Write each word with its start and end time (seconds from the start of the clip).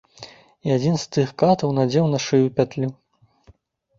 І 0.67 0.71
адзін 0.75 0.95
з 1.01 1.05
тых 1.17 1.33
катаў 1.41 1.75
надзеў 1.79 2.07
на 2.13 2.19
шыю 2.25 2.47
пятлю. 2.61 2.89